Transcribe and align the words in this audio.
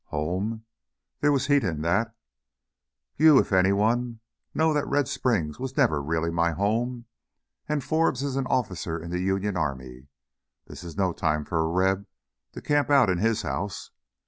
"Home?" 0.05 0.65
There 1.19 1.31
was 1.31 1.45
heat 1.45 1.63
in 1.63 1.83
that. 1.83 2.15
"You, 3.17 3.37
if 3.37 3.53
anyone, 3.53 4.19
know 4.51 4.73
that 4.73 4.87
Red 4.87 5.07
Springs 5.07 5.59
was 5.59 5.77
never 5.77 6.01
really 6.01 6.31
my 6.31 6.53
home. 6.53 7.05
And 7.69 7.83
Forbes 7.83 8.23
is 8.23 8.35
an 8.35 8.47
officer 8.47 8.97
in 8.99 9.11
the 9.11 9.19
Union 9.19 9.55
Army. 9.55 10.07
This 10.65 10.83
is 10.83 10.97
no 10.97 11.13
time 11.13 11.45
for 11.45 11.59
a 11.59 11.67
Reb 11.67 12.07
to 12.53 12.61
camp 12.63 12.89
out 12.89 13.11
in 13.11 13.19
his 13.19 13.43
house. 13.43 13.91